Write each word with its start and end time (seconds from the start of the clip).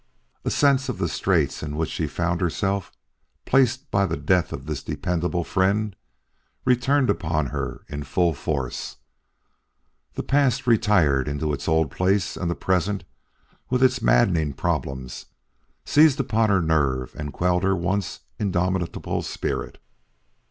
A 0.43 0.49
sense 0.49 0.89
of 0.89 0.97
the 0.97 1.07
straits 1.07 1.61
in 1.61 1.77
which 1.77 1.91
she 1.91 2.07
found 2.07 2.41
herself 2.41 2.91
placed 3.45 3.91
by 3.91 4.07
the 4.07 4.17
death 4.17 4.51
of 4.51 4.65
this 4.65 4.81
dependable 4.81 5.43
friend 5.43 5.95
returned 6.65 7.07
upon 7.11 7.45
her 7.53 7.83
in 7.87 8.01
full 8.01 8.33
force; 8.33 8.95
the 10.15 10.23
past 10.23 10.65
retired 10.65 11.27
into 11.27 11.53
its 11.53 11.67
old 11.67 11.91
place, 11.91 12.35
and 12.35 12.49
the 12.49 12.55
present, 12.55 13.03
with 13.69 13.83
its 13.83 14.01
maddening 14.01 14.53
problems, 14.53 15.27
seized 15.85 16.19
upon 16.19 16.49
her 16.49 16.61
nerve 16.63 17.13
and 17.15 17.31
quelled 17.31 17.61
her 17.61 17.75
once 17.75 18.21
indomitable 18.39 19.21
spirit. 19.21 19.77